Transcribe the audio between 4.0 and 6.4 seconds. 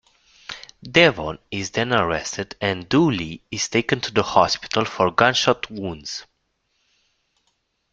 to the hospital for gunshot wounds.